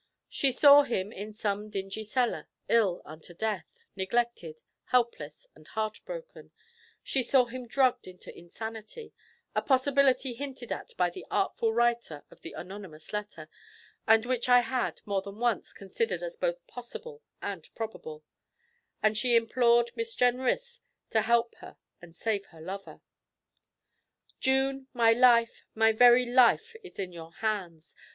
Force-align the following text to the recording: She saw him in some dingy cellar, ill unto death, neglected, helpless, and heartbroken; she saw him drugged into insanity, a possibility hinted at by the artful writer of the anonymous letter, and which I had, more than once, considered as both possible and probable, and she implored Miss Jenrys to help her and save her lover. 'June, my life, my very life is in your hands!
She 0.29 0.51
saw 0.51 0.81
him 0.81 1.11
in 1.11 1.35
some 1.35 1.69
dingy 1.69 2.03
cellar, 2.03 2.47
ill 2.67 3.03
unto 3.05 3.35
death, 3.35 3.67
neglected, 3.95 4.63
helpless, 4.85 5.45
and 5.53 5.67
heartbroken; 5.67 6.49
she 7.03 7.21
saw 7.21 7.45
him 7.45 7.67
drugged 7.67 8.07
into 8.07 8.35
insanity, 8.35 9.13
a 9.53 9.61
possibility 9.61 10.33
hinted 10.33 10.71
at 10.71 10.97
by 10.97 11.11
the 11.11 11.23
artful 11.29 11.71
writer 11.71 12.25
of 12.31 12.41
the 12.41 12.53
anonymous 12.53 13.13
letter, 13.13 13.47
and 14.07 14.25
which 14.25 14.49
I 14.49 14.61
had, 14.61 15.03
more 15.05 15.21
than 15.21 15.37
once, 15.37 15.71
considered 15.71 16.23
as 16.23 16.35
both 16.35 16.65
possible 16.65 17.21
and 17.39 17.69
probable, 17.75 18.23
and 19.03 19.15
she 19.15 19.35
implored 19.35 19.91
Miss 19.95 20.15
Jenrys 20.15 20.81
to 21.11 21.21
help 21.21 21.53
her 21.59 21.77
and 22.01 22.15
save 22.15 22.45
her 22.45 22.59
lover. 22.59 23.01
'June, 24.39 24.87
my 24.93 25.11
life, 25.11 25.63
my 25.75 25.91
very 25.91 26.25
life 26.25 26.75
is 26.83 26.97
in 26.97 27.13
your 27.13 27.33
hands! 27.33 27.93